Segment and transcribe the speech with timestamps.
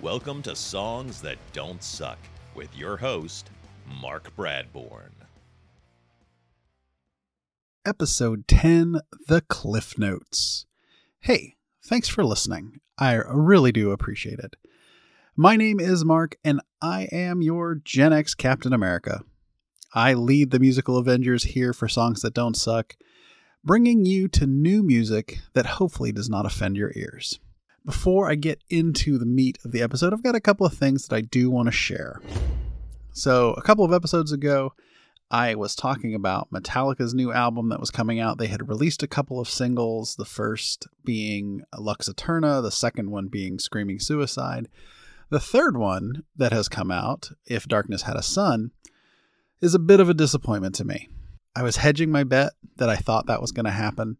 [0.00, 2.18] Welcome to Songs That Don't Suck
[2.54, 3.50] with your host,
[4.00, 5.10] Mark Bradbourne.
[7.84, 10.66] Episode 10 The Cliff Notes.
[11.18, 12.78] Hey, thanks for listening.
[12.96, 14.54] I really do appreciate it.
[15.34, 19.22] My name is Mark, and I am your Gen X Captain America.
[19.94, 22.94] I lead the musical Avengers here for Songs That Don't Suck,
[23.64, 27.40] bringing you to new music that hopefully does not offend your ears.
[27.88, 31.08] Before I get into the meat of the episode, I've got a couple of things
[31.08, 32.20] that I do want to share.
[33.12, 34.74] So, a couple of episodes ago,
[35.30, 38.36] I was talking about Metallica's new album that was coming out.
[38.36, 43.28] They had released a couple of singles, the first being Lux Eterna, the second one
[43.28, 44.68] being Screaming Suicide.
[45.30, 48.70] The third one that has come out, If Darkness Had a Son,
[49.62, 51.08] is a bit of a disappointment to me.
[51.56, 54.18] I was hedging my bet that I thought that was going to happen,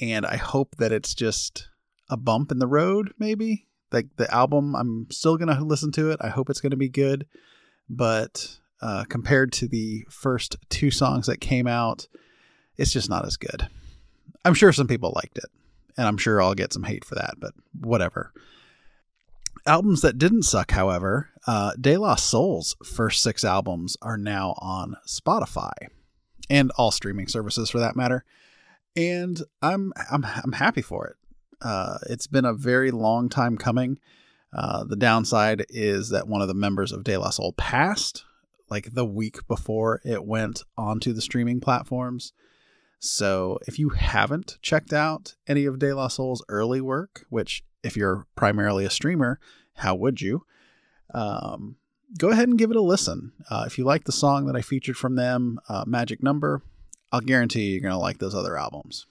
[0.00, 1.68] and I hope that it's just
[2.10, 3.66] a bump in the road, maybe.
[3.90, 6.18] Like the album, I'm still to listen to it.
[6.20, 7.26] I hope it's to be good.
[7.88, 12.06] But uh, compared to the first two songs that came out,
[12.76, 13.68] it's just not as good.
[14.44, 15.50] I'm sure some people liked it,
[15.96, 18.32] and I'm sure I'll get some hate for that, but whatever.
[19.66, 24.96] Albums that didn't suck, however, uh, De La Soul's first six albums are now on
[25.06, 25.72] Spotify
[26.48, 28.24] and all streaming services for that matter.
[28.96, 31.16] And I'm I'm I'm happy for it.
[31.60, 33.98] Uh, it's been a very long time coming.
[34.52, 38.24] Uh, the downside is that one of the members of De La Soul passed
[38.70, 42.32] like the week before it went onto the streaming platforms.
[42.98, 47.96] So if you haven't checked out any of De La Soul's early work, which if
[47.96, 49.38] you're primarily a streamer,
[49.76, 50.44] how would you?
[51.14, 51.76] Um,
[52.18, 53.32] go ahead and give it a listen.
[53.50, 56.62] Uh, if you like the song that I featured from them, uh, Magic Number,
[57.12, 59.06] I'll guarantee you're going to like those other albums.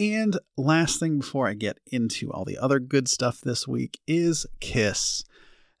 [0.00, 4.46] And last thing before I get into all the other good stuff this week is
[4.60, 5.24] Kiss.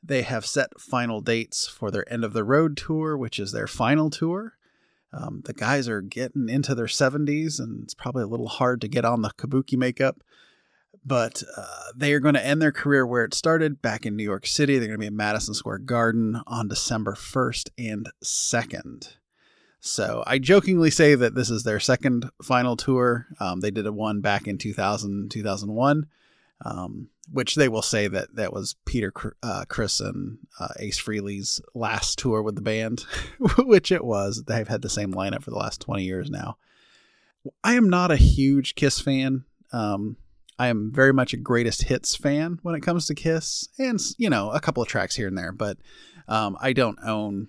[0.02, 3.68] They have set final dates for their end of the road tour, which is their
[3.68, 4.54] final tour.
[5.12, 8.88] Um, the guys are getting into their 70s, and it's probably a little hard to
[8.88, 10.22] get on the kabuki makeup.
[11.04, 14.24] But uh, they are going to end their career where it started back in New
[14.24, 14.78] York City.
[14.78, 19.17] They're going to be in Madison Square Garden on December 1st and 2nd.
[19.80, 23.26] So I jokingly say that this is their second final tour.
[23.38, 26.06] Um, they did a one back in 2000, 2001,
[26.64, 29.12] um, which they will say that that was Peter,
[29.42, 33.04] uh, Criss, and uh, Ace Frehley's last tour with the band,
[33.58, 34.42] which it was.
[34.44, 36.56] They've had the same lineup for the last 20 years now.
[37.62, 39.44] I am not a huge Kiss fan.
[39.72, 40.16] Um,
[40.58, 44.28] I am very much a greatest hits fan when it comes to Kiss, and you
[44.28, 45.78] know a couple of tracks here and there, but
[46.26, 47.48] um, I don't own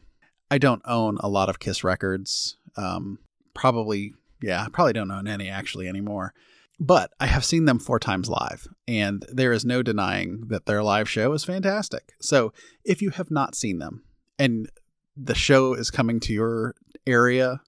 [0.51, 2.57] I don't own a lot of Kiss records.
[2.75, 3.19] Um,
[3.53, 6.33] probably, yeah, I probably don't own any actually anymore.
[6.79, 10.81] But I have seen them four times live, and there is no denying that their
[10.81, 12.13] live show is fantastic.
[12.21, 12.53] So
[12.85, 14.05] if you have not seen them,
[14.37, 14.69] and
[15.17, 17.61] the show is coming to your area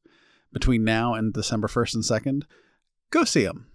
[0.54, 2.44] between now and December 1st and 2nd,
[3.10, 3.68] go see them.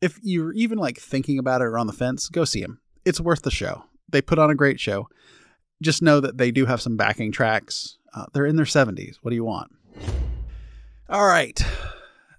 [0.00, 2.80] If you're even like thinking about it or on the fence, go see them.
[3.04, 3.84] It's worth the show.
[4.08, 5.08] They put on a great show.
[5.80, 9.16] Just know that they do have some backing tracks uh, they're in their 70s.
[9.22, 9.72] What do you want?
[11.08, 11.60] All right.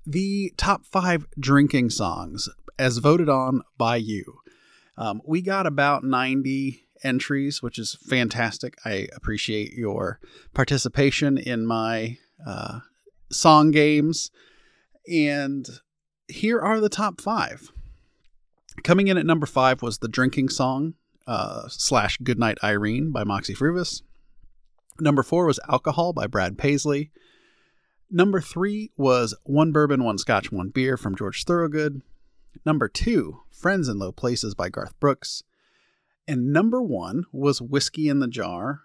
[0.05, 2.49] The top five drinking songs
[2.79, 4.39] as voted on by you.
[4.97, 8.77] Um, we got about 90 entries, which is fantastic.
[8.85, 10.19] I appreciate your
[10.53, 12.79] participation in my uh,
[13.31, 14.31] song games.
[15.11, 15.67] And
[16.27, 17.71] here are the top five.
[18.83, 20.95] Coming in at number five was the drinking song
[21.27, 24.01] uh, slash Goodnight Irene by Moxy Früvous.
[25.01, 27.09] Number four was Alcohol by Brad Paisley.
[28.11, 32.03] Number three was One Bourbon, One Scotch, One Beer from George Thorogood.
[32.67, 35.41] Number two, Friends in Low Places by Garth Brooks.
[36.27, 38.81] And number one was Whiskey in the Jar.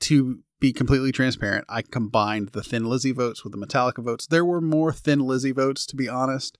[0.00, 4.26] To be completely transparent, I combined the Thin Lizzy votes with the Metallica votes.
[4.26, 6.58] There were more Thin Lizzy votes, to be honest.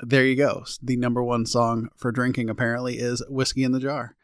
[0.00, 0.64] There you go.
[0.82, 4.15] The number one song for drinking apparently is Whiskey in the Jar.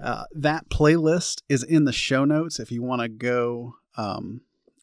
[0.00, 4.40] Uh, that playlist is in the show notes if you want to go um,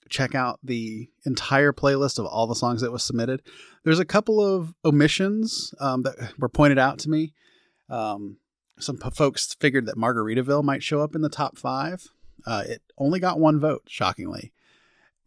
[0.10, 3.42] check out the entire playlist of all the songs that was submitted.
[3.84, 7.34] There's a couple of omissions um, that were pointed out to me.
[7.90, 8.38] Um,
[8.80, 12.08] some p- folks figured that Margaritaville might show up in the top five.
[12.46, 14.54] Uh, it only got one vote, shockingly.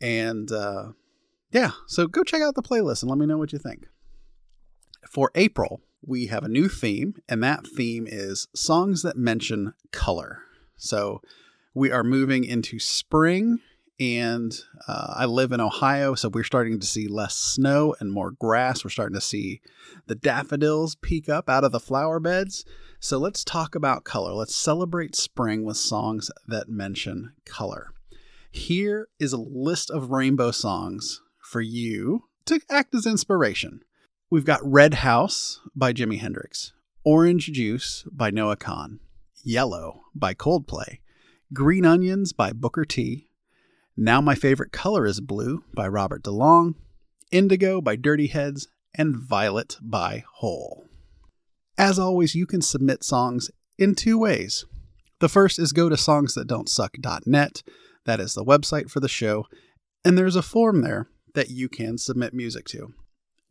[0.00, 0.92] And uh,
[1.50, 3.86] yeah, so go check out the playlist and let me know what you think.
[5.10, 10.40] For April, we have a new theme, and that theme is songs that mention color.
[10.76, 11.22] So
[11.74, 13.60] we are moving into spring,
[14.00, 14.52] and
[14.88, 18.84] uh, I live in Ohio, so we're starting to see less snow and more grass.
[18.84, 19.60] We're starting to see
[20.06, 22.64] the daffodils peek up out of the flower beds.
[22.98, 24.32] So let's talk about color.
[24.32, 27.92] Let's celebrate spring with songs that mention color.
[28.50, 33.82] Here is a list of rainbow songs for you to act as inspiration.
[34.32, 36.72] We've got Red House by Jimi Hendrix,
[37.04, 38.98] Orange Juice by Noah Kahan,
[39.44, 41.00] Yellow by Coldplay,
[41.52, 43.28] Green Onions by Booker T,
[43.94, 46.76] Now My Favorite Color is Blue by Robert DeLong,
[47.30, 50.86] Indigo by Dirty Heads, and Violet by Hole.
[51.76, 54.64] As always, you can submit songs in two ways.
[55.18, 57.62] The first is go to songsthatdon'tsuck.net.
[58.06, 59.44] That is the website for the show,
[60.06, 62.94] and there's a form there that you can submit music to.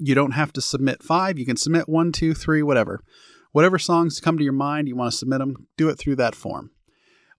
[0.04, 3.04] You don't have to submit five, you can submit one, two, three, whatever.
[3.52, 6.36] Whatever songs come to your mind, you want to submit them, do it through that
[6.36, 6.72] form.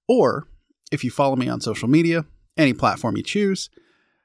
[0.07, 0.47] Or
[0.93, 2.27] if you follow me on social media,
[2.57, 3.71] any platform you choose,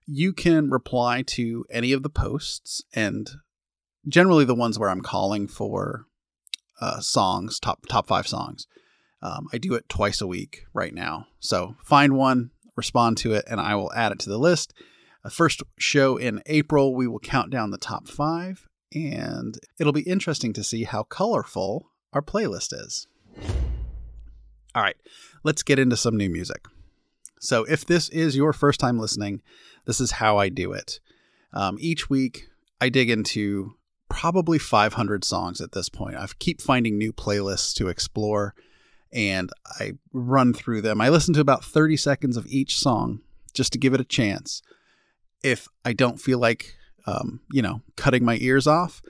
[0.06, 3.30] you can reply to any of the posts and
[4.08, 6.06] generally the ones where I'm calling for
[6.80, 8.68] uh, songs, top top five songs.
[9.22, 11.26] Um, I do it twice a week right now.
[11.40, 14.74] So find one, respond to it, and I will add it to the list.
[15.28, 18.66] The first show in April, we will count down the top five,
[18.96, 23.08] and it'll be interesting to see how colorful our playlist is.
[24.74, 24.96] All right,
[25.44, 26.66] let's get into some new music.
[27.42, 29.42] So, if this is your first time listening,
[29.84, 31.02] this is how I do it.
[31.52, 32.48] Um, each week,
[32.80, 33.74] I dig into
[34.08, 36.16] probably 500 songs at this point.
[36.16, 38.56] I keep finding new playlists to explore
[39.12, 41.02] and I run through them.
[41.02, 43.20] I listen to about 30 seconds of each song
[43.54, 44.62] just to give it a chance.
[45.44, 46.76] If I don't feel like,
[47.06, 49.02] um, you know, cutting my ears off,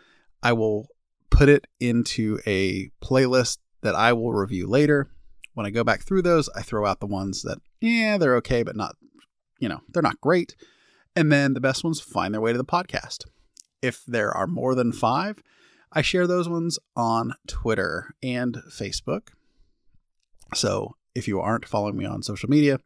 [0.44, 0.88] I will
[1.30, 5.10] put it into a playlist that I will review later.
[5.54, 8.64] When I go back through those, I throw out the ones that, yeah, they're okay,
[8.64, 8.96] but not,
[9.60, 10.56] you know, they're not great.
[11.16, 13.26] And then the best ones find their way to the podcast.
[13.82, 15.42] If there are more than five,
[15.92, 19.30] I share those ones on Twitter and Facebook.
[20.54, 22.80] So if you aren't following me on social media,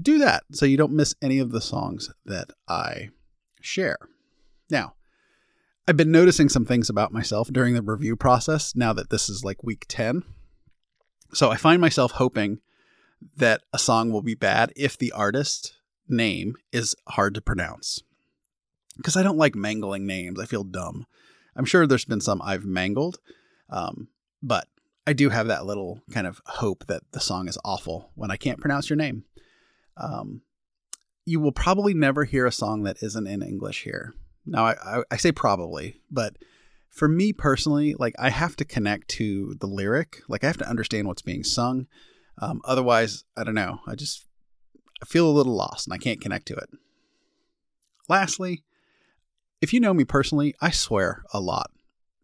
[0.00, 3.10] do that so you don't miss any of the songs that I
[3.60, 3.98] share.
[4.70, 4.94] Now,
[5.86, 9.44] I've been noticing some things about myself during the review process now that this is
[9.44, 10.22] like week 10.
[11.32, 12.60] So I find myself hoping
[13.36, 15.74] that a song will be bad if the artist
[16.08, 18.02] name is hard to pronounce.
[18.96, 20.40] Because I don't like mangling names.
[20.40, 21.06] I feel dumb.
[21.56, 23.18] I'm sure there's been some I've mangled,
[23.70, 24.08] um,
[24.42, 24.68] but
[25.06, 28.36] I do have that little kind of hope that the song is awful when I
[28.36, 29.24] can't pronounce your name.
[29.98, 30.42] Um,
[31.24, 34.14] you will probably never hear a song that isn't in English here.
[34.46, 36.36] Now, I, I, I say probably, but
[36.90, 40.22] for me personally, like I have to connect to the lyric.
[40.28, 41.86] Like I have to understand what's being sung.
[42.40, 43.80] Um, otherwise, I don't know.
[43.86, 44.26] I just
[45.02, 46.70] I feel a little lost and I can't connect to it.
[48.08, 48.64] Lastly,
[49.60, 51.70] if you know me personally, I swear a lot,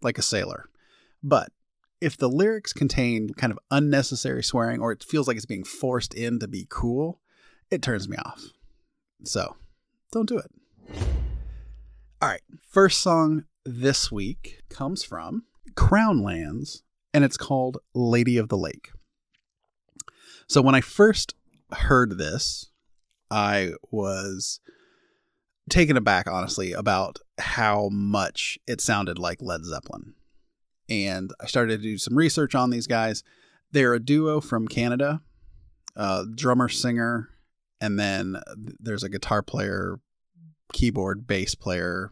[0.02, 0.70] like a sailor.
[1.22, 1.52] But
[2.00, 6.14] if the lyrics contain kind of unnecessary swearing or it feels like it's being forced
[6.14, 7.20] in to be cool,
[7.71, 8.42] it turns me off.
[9.25, 9.56] So
[10.12, 10.50] don't do it.
[12.21, 12.42] All right.
[12.68, 15.44] First song this week comes from
[15.76, 18.90] Crown Lands and it's called Lady of the Lake.
[20.47, 21.35] So when I first
[21.73, 22.71] heard this,
[23.30, 24.61] I was
[25.71, 30.14] taken aback, honestly, about how much it sounded like Led Zeppelin
[30.88, 33.23] and I started to do some research on these guys.
[33.73, 35.23] They're a duo from Canada,
[35.97, 37.30] uh, drummer, singer,
[37.84, 38.40] and then
[38.80, 40.00] there's a guitar player,
[40.72, 42.10] keyboard, bass player.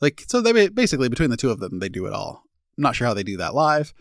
[0.00, 2.42] Like so, they basically between the two of them, they do it all.
[2.76, 3.94] I'm not sure how they do that live.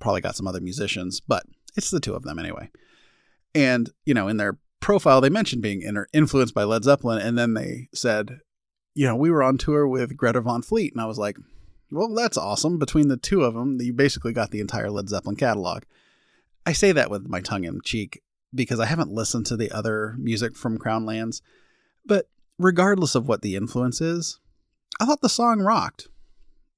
[0.00, 1.44] Probably got some other musicians, but
[1.76, 2.70] it's the two of them anyway.
[3.54, 5.82] And you know, in their profile, they mentioned being
[6.12, 8.40] influenced by Led Zeppelin, and then they said,
[8.94, 11.36] you know, we were on tour with Greta Van Fleet, and I was like,
[11.92, 12.80] well, that's awesome.
[12.80, 15.84] Between the two of them, you basically got the entire Led Zeppelin catalog.
[16.66, 18.20] I say that with my tongue in cheek
[18.56, 21.42] because I haven't listened to the other music from Crown Lands.
[22.04, 24.38] But regardless of what the influence is,
[25.00, 26.08] I thought the song rocked.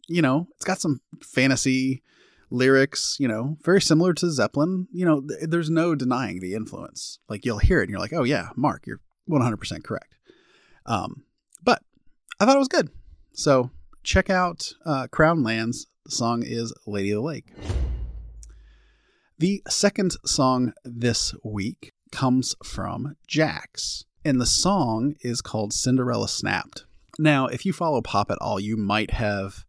[0.08, 2.02] You know, it's got some fantasy
[2.50, 4.88] lyrics, you know, very similar to Zeppelin.
[4.92, 7.18] You know, th- there's no denying the influence.
[7.28, 10.14] Like you'll hear it and you're like, oh, yeah, Mark, you're 100% correct.
[10.86, 11.24] Um,
[11.62, 11.82] but
[12.40, 12.90] I thought it was good.
[13.32, 13.70] So
[14.02, 15.86] check out uh, Crown Lands.
[16.06, 17.52] The song is Lady of the Lake.
[19.40, 26.86] The second song this week comes from Jax, and the song is called Cinderella Snapped.
[27.20, 29.64] Now, if you follow pop at all, you might have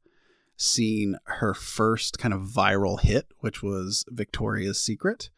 [0.58, 5.30] seen her first kind of viral hit, which was Victoria's Secret.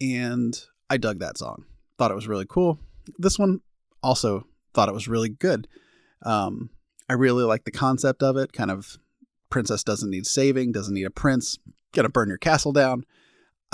[0.00, 1.64] And I dug that song.
[1.96, 2.80] Thought it was really cool.
[3.18, 3.60] This one,
[4.02, 5.68] also thought it was really good.
[6.22, 6.70] Um,
[7.08, 8.52] I really like the concept of it.
[8.52, 8.98] Kind of
[9.48, 11.56] princess doesn't need saving, doesn't need a prince,
[11.92, 13.04] gonna burn your castle down.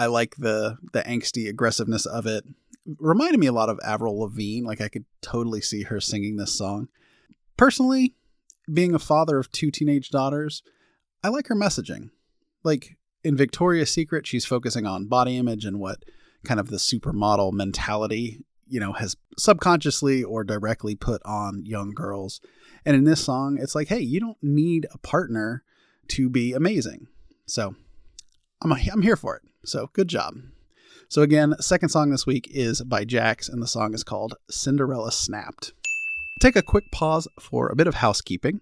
[0.00, 2.44] I like the the angsty aggressiveness of it.
[2.98, 4.66] Reminded me a lot of Avril Lavigne.
[4.66, 6.88] Like I could totally see her singing this song.
[7.58, 8.14] Personally,
[8.72, 10.62] being a father of two teenage daughters,
[11.22, 12.08] I like her messaging.
[12.64, 16.02] Like in Victoria's Secret, she's focusing on body image and what
[16.44, 22.40] kind of the supermodel mentality, you know, has subconsciously or directly put on young girls.
[22.86, 25.62] And in this song, it's like, hey, you don't need a partner
[26.08, 27.08] to be amazing.
[27.44, 27.74] So
[28.62, 29.42] I'm, I'm here for it.
[29.64, 30.34] So good job.
[31.08, 35.10] So again, second song this week is by Jax, and the song is called Cinderella
[35.10, 35.72] Snapped.
[36.40, 38.60] Take a quick pause for a bit of housekeeping.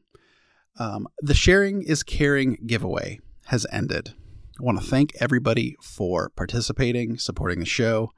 [0.79, 4.15] Um, the Sharing is Caring giveaway has ended.
[4.59, 8.13] I want to thank everybody for participating, supporting the show.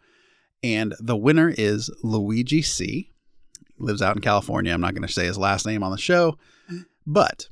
[0.63, 3.13] And the winner is Luigi C.
[3.79, 4.73] Lives out in California.
[4.73, 6.39] I'm not going to say his last name on the show,
[7.07, 7.49] but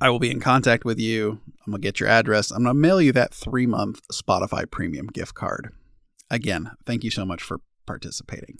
[0.00, 1.40] I will be in contact with you.
[1.66, 2.50] I'm going to get your address.
[2.50, 5.72] I'm going to mail you that three month Spotify premium gift card.
[6.30, 8.58] Again, thank you so much for participating.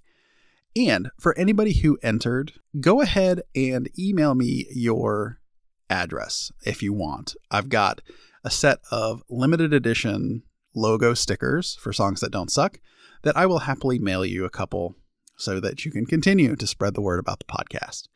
[0.76, 5.40] And for anybody who entered, go ahead and email me your
[5.88, 7.34] address if you want.
[7.50, 8.00] I've got
[8.44, 10.42] a set of limited edition
[10.75, 12.78] logo stickers for songs that don't suck
[13.22, 14.94] that I will happily mail you a couple
[15.37, 18.08] so that you can continue to spread the word about the podcast.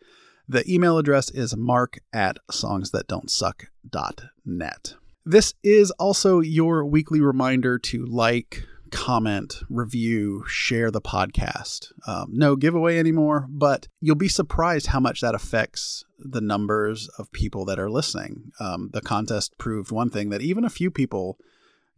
[0.48, 4.94] The email address is mark at songsthatdon'tsuck.net.
[5.26, 11.92] This is also your weekly reminder to like, comment, review, share the podcast.
[12.06, 17.32] Um, no giveaway anymore, but you'll be surprised how much that affects the numbers of
[17.32, 18.52] people that are listening.
[18.60, 21.38] Um, the contest proved one thing that even a few people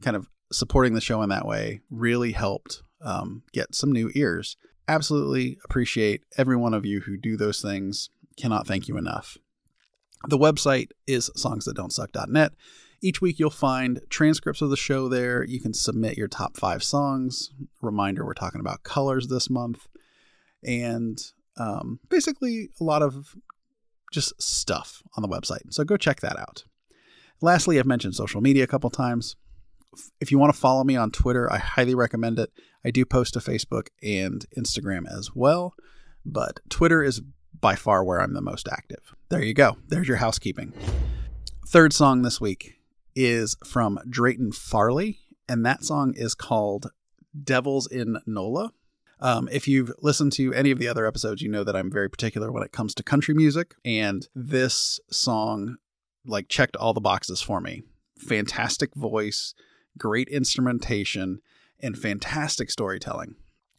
[0.00, 4.56] kind of supporting the show in that way really helped um, get some new ears.
[4.88, 8.08] Absolutely appreciate every one of you who do those things.
[8.36, 9.38] Cannot thank you enough.
[10.28, 12.52] The website is songsthatdon'tsuck.net.
[13.02, 15.44] Each week you'll find transcripts of the show there.
[15.44, 17.50] You can submit your top five songs.
[17.82, 19.86] Reminder, we're talking about colors this month.
[20.64, 21.18] And
[21.58, 23.36] um, basically a lot of
[24.12, 25.72] just stuff on the website.
[25.72, 26.64] So go check that out.
[27.42, 29.36] Lastly, I've mentioned social media a couple times.
[30.20, 32.50] If you want to follow me on Twitter, I highly recommend it.
[32.84, 35.74] I do post to Facebook and Instagram as well,
[36.24, 37.20] but Twitter is
[37.60, 39.14] by far where I'm the most active.
[39.28, 39.76] There you go.
[39.88, 40.72] There's your housekeeping.
[41.66, 42.74] Third song this week
[43.14, 46.90] is from Drayton Farley, and that song is called
[47.42, 48.72] Devil's in NOLA.
[49.18, 52.10] Um, if you've listened to any of the other episodes, you know that I'm very
[52.10, 55.76] particular when it comes to country music, and this song
[56.26, 57.82] like checked all the boxes for me.
[58.18, 59.54] Fantastic voice,
[59.96, 61.40] great instrumentation,
[61.80, 63.36] and fantastic storytelling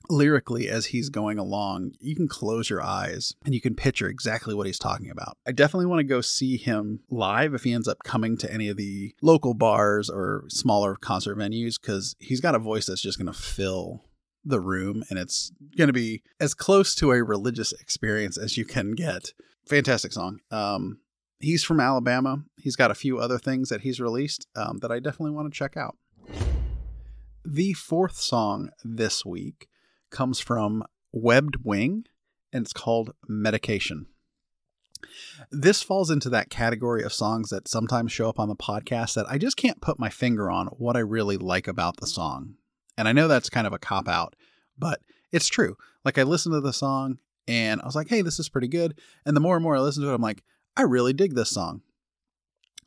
[0.09, 4.53] lyrically as he's going along, you can close your eyes and you can picture exactly
[4.53, 5.37] what he's talking about.
[5.45, 8.69] I definitely want to go see him live if he ends up coming to any
[8.69, 13.17] of the local bars or smaller concert venues because he's got a voice that's just
[13.17, 14.03] going to fill
[14.43, 18.65] the room and it's going to be as close to a religious experience as you
[18.65, 19.33] can get.
[19.67, 20.39] Fantastic song.
[20.51, 20.99] Um,
[21.39, 22.43] he's from Alabama.
[22.57, 25.57] He's got a few other things that he's released um, that I definitely want to
[25.57, 25.97] check out.
[27.43, 29.67] The fourth song this week
[30.09, 32.05] comes from Webbed Wing
[32.53, 34.07] and it's called Medication.
[35.51, 39.29] This falls into that category of songs that sometimes show up on the podcast that
[39.29, 42.55] I just can't put my finger on what I really like about the song.
[42.97, 44.35] And I know that's kind of a cop out,
[44.77, 45.77] but it's true.
[46.03, 48.99] Like I listened to the song and I was like, hey, this is pretty good.
[49.25, 50.43] And the more and more I listen to it, I'm like,
[50.75, 51.81] I really dig this song.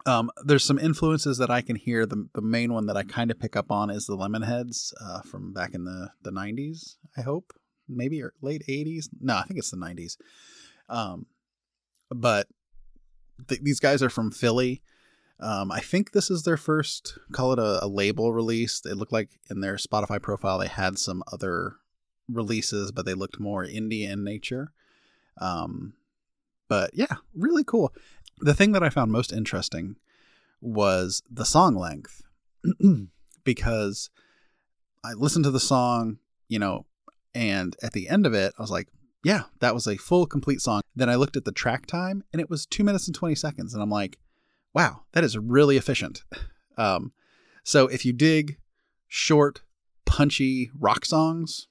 [0.07, 2.07] Um, there's some influences that I can hear.
[2.07, 5.21] The, the main one that I kind of pick up on is the Lemonheads uh,
[5.23, 7.52] from back in the, the 90s, I hope.
[7.88, 9.09] Maybe or late 80s.
[9.21, 10.16] No, I think it's the 90s.
[10.88, 11.26] Um,
[12.11, 12.49] but
[13.49, 14.83] th- these guys are from Philly.
[15.40, 18.83] Um, I think this is their first, call it a, a label release.
[18.85, 21.76] It looked like in their Spotify profile they had some other
[22.28, 24.73] releases, but they looked more indie in nature.
[25.40, 25.95] Um,
[26.71, 27.93] but yeah, really cool
[28.41, 29.97] the thing that I found most interesting
[30.61, 32.23] was the song length
[33.45, 34.11] because
[35.05, 36.87] I listened to the song, you know,
[37.35, 38.89] and at the end of it, I was like,
[39.23, 40.81] yeah, that was a full, complete song.
[40.97, 43.75] Then I looked at the track time and it was two minutes and 20 seconds.
[43.75, 44.19] And I'm like,
[44.75, 46.25] wow, that is really efficient.
[46.79, 47.12] Um,
[47.62, 48.57] so if you dig
[49.07, 49.61] short,
[50.07, 51.67] punchy rock songs,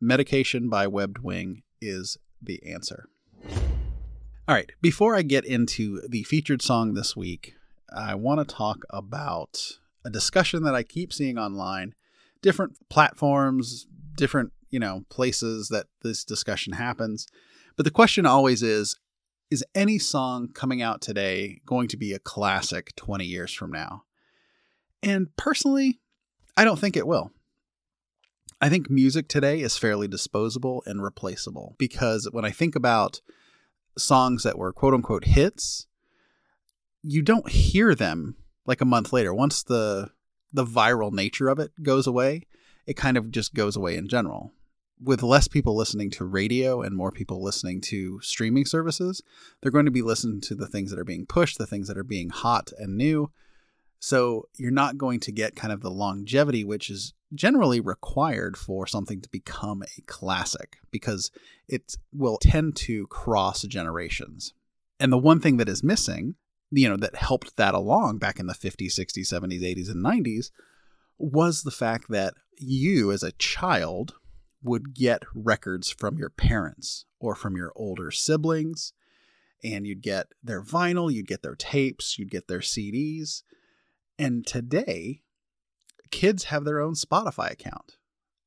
[0.00, 3.08] Medication by Webbed Wing is the answer.
[4.48, 7.54] All right, before I get into the featured song this week,
[7.94, 11.94] I want to talk about a discussion that I keep seeing online,
[12.42, 17.28] different platforms, different you know, places that this discussion happens.
[17.76, 18.96] But the question always is
[19.50, 24.04] is any song coming out today going to be a classic 20 years from now?
[25.02, 26.00] And personally,
[26.56, 27.30] I don't think it will.
[28.62, 33.20] I think music today is fairly disposable and replaceable because when I think about
[33.96, 35.86] songs that were quote unquote hits,
[37.02, 39.34] you don't hear them like a month later.
[39.34, 40.10] Once the
[40.52, 42.42] the viral nature of it goes away,
[42.86, 44.52] it kind of just goes away in general.
[45.02, 49.22] With less people listening to radio and more people listening to streaming services,
[49.60, 51.98] they're going to be listening to the things that are being pushed, the things that
[51.98, 53.32] are being hot and new.
[53.98, 58.86] So you're not going to get kind of the longevity, which is generally required for
[58.86, 61.30] something to become a classic because
[61.68, 64.52] it will tend to cross generations.
[65.00, 66.36] And the one thing that is missing
[66.72, 70.50] you know that helped that along back in the 50s 60s 70s 80s and 90s
[71.18, 74.14] was the fact that you as a child
[74.62, 78.92] would get records from your parents or from your older siblings
[79.62, 83.42] and you'd get their vinyl you'd get their tapes you'd get their CDs
[84.18, 85.21] and today
[86.12, 87.96] kids have their own Spotify account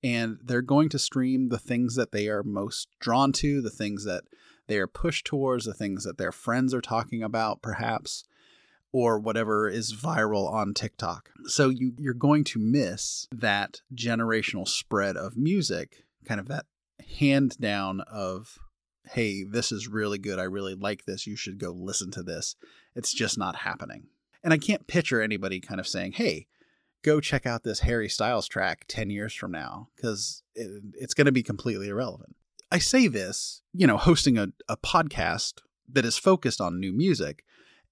[0.01, 4.05] and they're going to stream the things that they are most drawn to the things
[4.05, 4.23] that
[4.67, 8.23] they are pushed towards the things that their friends are talking about, perhaps,
[8.91, 11.29] or whatever is viral on TikTok.
[11.45, 16.65] So you, you're going to miss that generational spread of music, kind of that
[17.17, 18.57] hand down of,
[19.11, 20.39] hey, this is really good.
[20.39, 21.27] I really like this.
[21.27, 22.55] You should go listen to this.
[22.95, 24.07] It's just not happening.
[24.43, 26.47] And I can't picture anybody kind of saying, hey,
[27.05, 31.25] go check out this Harry Styles track 10 years from now, because it, it's going
[31.25, 32.35] to be completely irrelevant.
[32.71, 35.61] I say this, you know, hosting a, a podcast
[35.93, 37.43] that is focused on new music.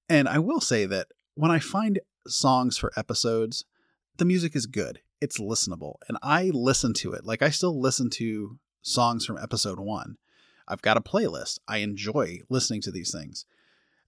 [0.09, 3.65] And I will say that when I find songs for episodes,
[4.17, 4.99] the music is good.
[5.21, 5.95] It's listenable.
[6.09, 7.23] And I listen to it.
[7.23, 10.17] Like I still listen to songs from episode one.
[10.67, 11.59] I've got a playlist.
[11.67, 13.45] I enjoy listening to these things.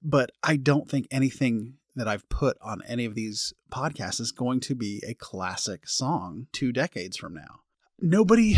[0.01, 4.59] But I don't think anything that I've put on any of these podcasts is going
[4.61, 7.61] to be a classic song two decades from now.
[7.99, 8.57] Nobody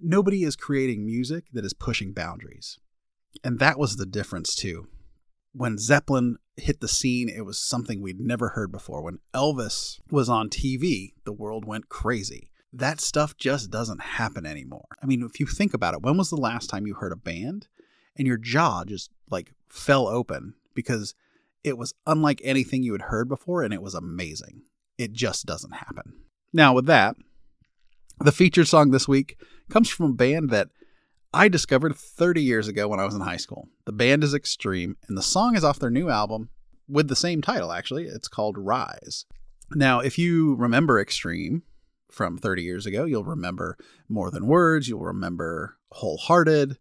[0.00, 2.78] nobody is creating music that is pushing boundaries.
[3.44, 4.88] And that was the difference too.
[5.52, 9.02] When Zeppelin hit the scene, it was something we'd never heard before.
[9.02, 12.50] When Elvis was on TV, the world went crazy.
[12.72, 14.86] That stuff just doesn't happen anymore.
[15.02, 17.16] I mean, if you think about it, when was the last time you heard a
[17.16, 17.68] band
[18.16, 21.14] and your jaw just like fell open because
[21.64, 24.62] it was unlike anything you had heard before and it was amazing?
[24.98, 26.14] It just doesn't happen.
[26.52, 27.16] Now, with that,
[28.20, 29.36] the featured song this week
[29.70, 30.68] comes from a band that
[31.34, 33.68] I discovered 30 years ago when I was in high school.
[33.86, 36.50] The band is Extreme, and the song is off their new album
[36.88, 38.04] with the same title, actually.
[38.04, 39.24] It's called Rise.
[39.70, 41.62] Now, if you remember Extreme
[42.10, 46.76] from 30 years ago, you'll remember More Than Words, you'll remember Hole Hearted.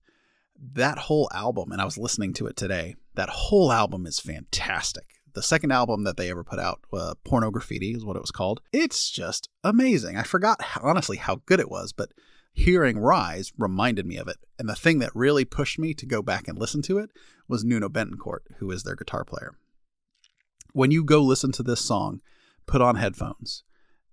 [0.74, 5.22] That whole album, and I was listening to it today, that whole album is fantastic
[5.34, 8.62] the second album that they ever put out, uh, Pornograffitti is what it was called.
[8.72, 10.18] It's just amazing.
[10.18, 12.12] I forgot honestly how good it was, but
[12.54, 14.38] hearing Rise reminded me of it.
[14.60, 17.12] And the thing that really pushed me to go back and listen to it
[17.48, 19.56] was Nuno Bettencourt, who is their guitar player.
[20.74, 22.22] When you go listen to this song,
[22.66, 23.64] put on headphones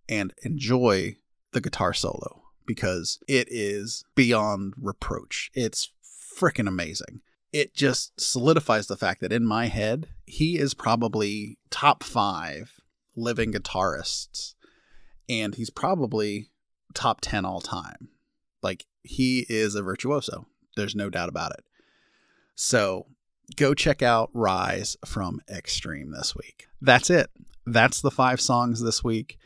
[0.09, 1.17] and enjoy
[1.53, 5.51] the guitar solo because it is beyond reproach.
[5.55, 5.93] It's
[6.39, 7.21] freaking amazing
[7.53, 12.81] it just solidifies the fact that in my head, he is probably top five
[13.17, 14.55] living guitarists.
[15.29, 16.51] And he's probably
[16.95, 18.09] top 10 all time.
[18.63, 20.47] Like, he is a virtuoso.
[20.77, 21.65] There's no doubt about it.
[22.55, 23.07] So,
[23.57, 26.67] go check out Rise from Extreme this week.
[26.81, 27.31] That's it.
[27.67, 29.39] That's the five songs this week.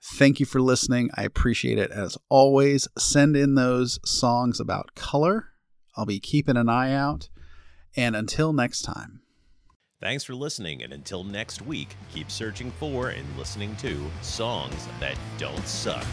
[0.00, 1.10] Thank you for listening.
[1.16, 2.86] I appreciate it as always.
[2.96, 5.48] Send in those songs about color.
[5.96, 7.28] I'll be keeping an eye out.
[7.96, 9.20] And until next time.
[10.00, 15.16] Thanks for listening, and until next week, keep searching for and listening to songs that
[15.38, 16.04] don't suck.